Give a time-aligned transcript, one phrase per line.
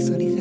[0.00, 0.39] extraes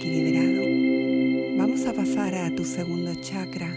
[0.00, 0.62] equilibrado,
[1.58, 3.68] vamos a pasar a tu segundo chakra,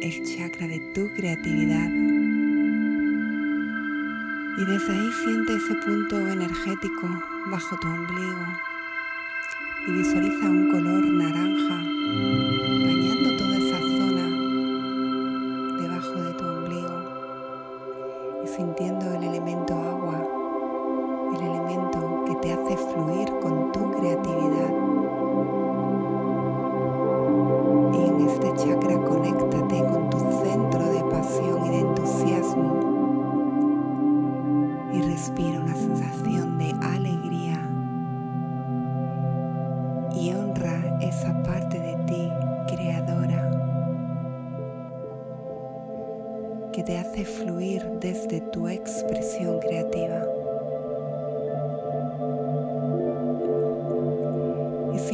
[0.00, 1.90] el chakra de tu creatividad.
[4.58, 7.06] Y desde ahí siente ese punto energético
[7.50, 8.46] bajo tu ombligo
[9.88, 12.45] y visualiza un color naranja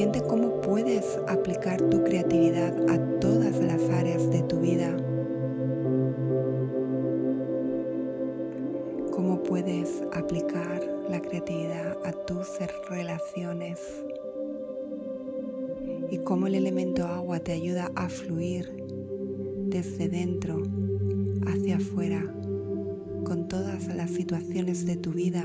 [0.02, 4.96] Siente cómo puedes aplicar tu creatividad a todas las áreas de tu vida.
[9.12, 12.48] Cómo puedes aplicar la creatividad a tus
[12.90, 13.78] relaciones.
[16.10, 18.72] Y cómo el elemento agua te ayuda a fluir
[19.68, 20.64] desde dentro
[21.46, 22.24] hacia afuera
[23.22, 25.44] con todas las situaciones de tu vida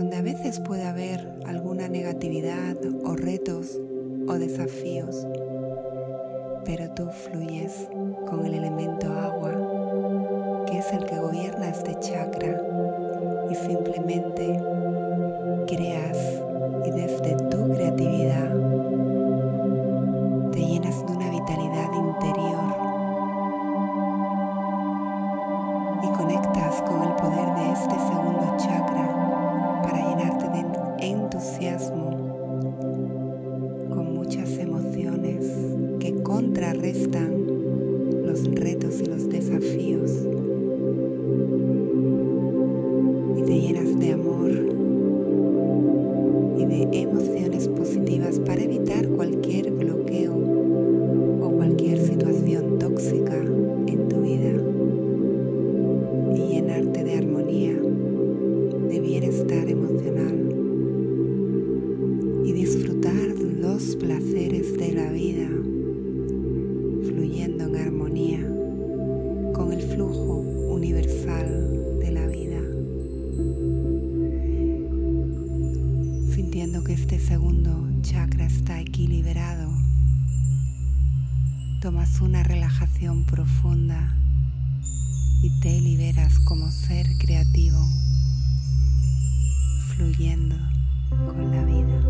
[0.00, 3.78] donde a veces puede haber alguna negatividad o retos
[4.28, 5.26] o desafíos,
[6.64, 7.86] pero tú fluyes
[8.26, 12.62] con el elemento agua, que es el que gobierna este chakra,
[13.50, 14.58] y simplemente
[15.66, 16.40] creas
[16.86, 18.54] y desde tu creatividad
[20.50, 22.60] te llenas de una vitalidad interior.
[26.02, 29.29] y conectas con el poder de este segundo chakra
[29.90, 30.64] para llenarte de
[31.08, 32.10] entusiasmo
[33.92, 35.44] con muchas emociones
[35.98, 37.44] que contrarrestan
[38.24, 40.12] los retos y los desafíos.
[81.80, 84.14] Tomas una relajación profunda
[85.42, 87.78] y te liberas como ser creativo,
[89.94, 90.56] fluyendo
[91.08, 92.00] con la vida.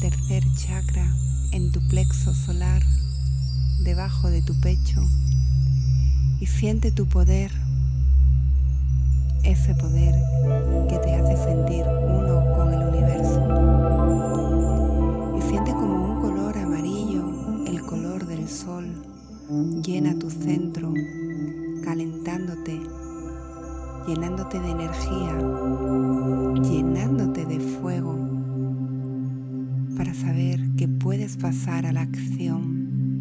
[0.00, 1.06] Tercer chakra
[1.52, 2.82] en tu plexo solar,
[3.82, 5.00] debajo de tu pecho,
[6.38, 7.50] y siente tu poder,
[9.42, 10.14] ese poder
[10.88, 13.40] que te hace sentir uno con el universo.
[15.38, 18.86] Y siente como un color amarillo, el color del sol,
[19.82, 20.92] llena tu centro,
[21.82, 22.82] calentándote,
[24.06, 25.38] llenándote de energía,
[26.62, 28.25] llenándote de fuego
[29.96, 33.18] para saber que puedes pasar a la acción,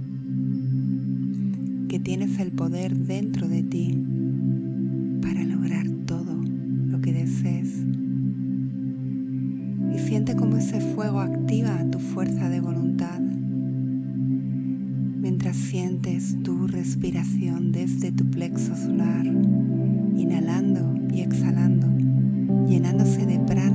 [1.87, 3.97] que tienes el poder dentro de ti
[5.21, 7.69] para lograr todo lo que desees.
[9.95, 13.21] Y siente cómo ese fuego activa tu fuerza de voluntad
[15.25, 21.87] mientras sientes tu respiración desde tu plexo solar, inhalando y exhalando,
[22.67, 23.74] llenándose de prana,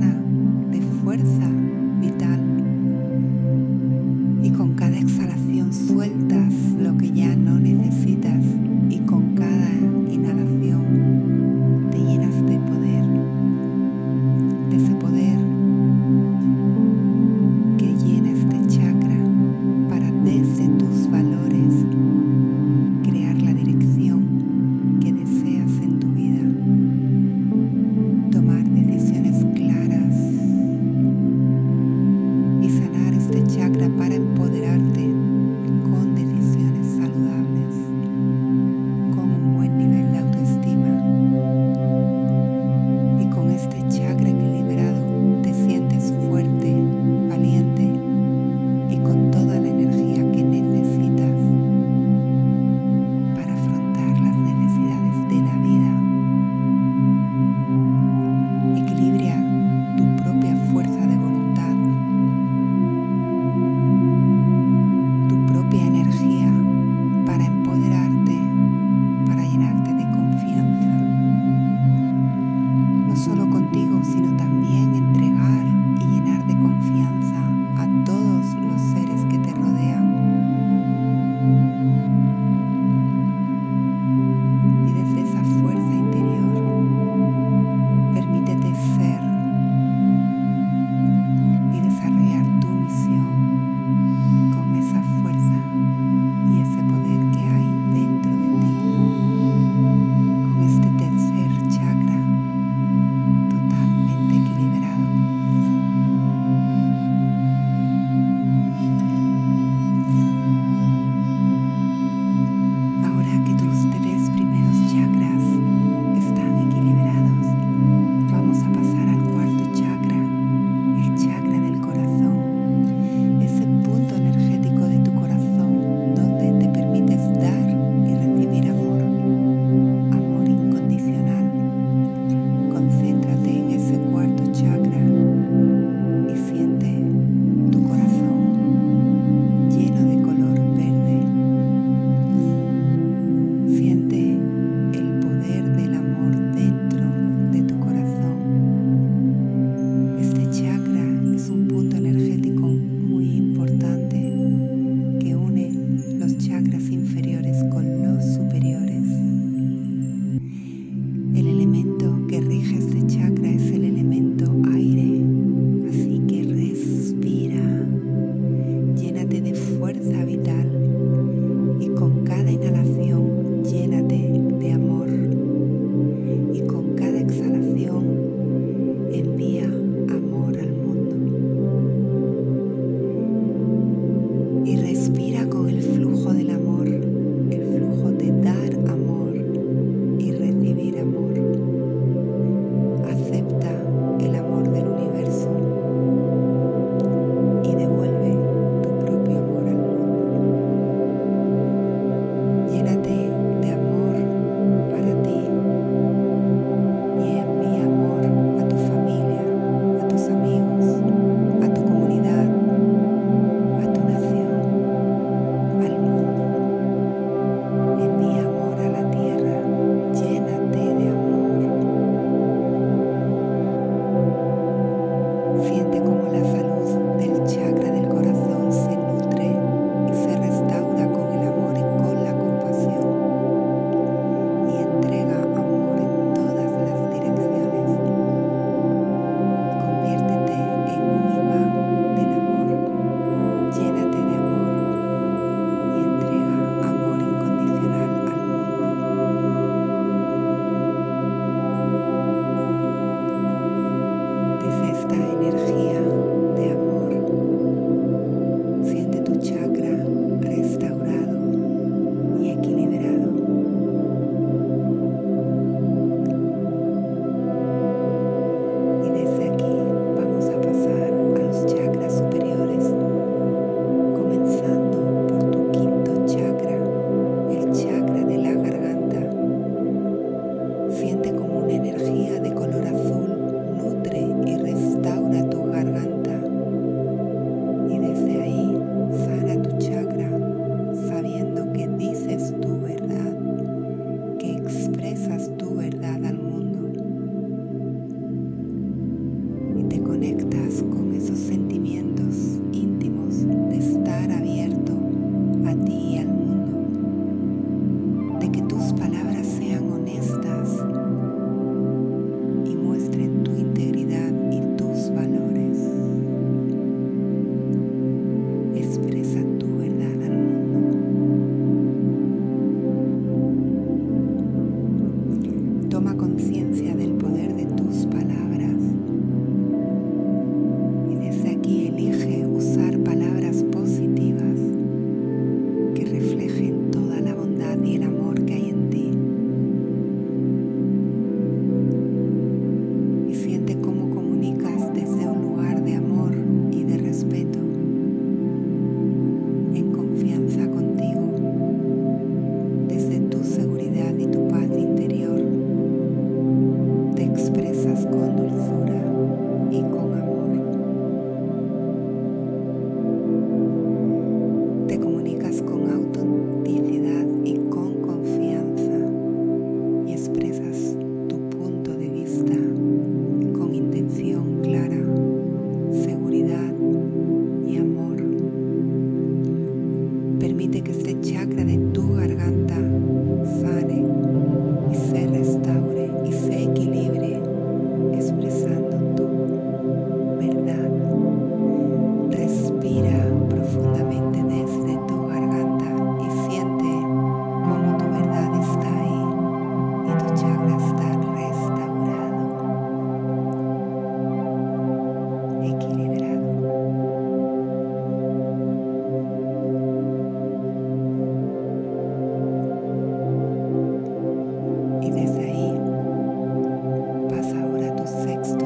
[305.99, 306.20] día.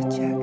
[0.03, 0.34] Que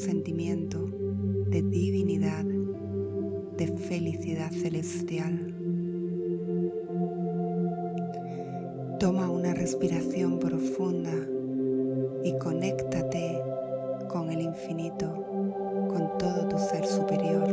[0.00, 0.88] sentimiento
[1.50, 5.54] de divinidad, de felicidad celestial.
[8.98, 11.12] Toma una respiración profunda
[12.24, 13.42] y conéctate
[14.08, 15.12] con el infinito,
[15.88, 17.46] con todo tu ser superior.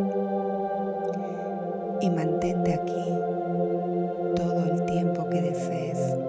[1.99, 3.05] Y mantente aquí
[4.36, 6.27] todo el tiempo que desees.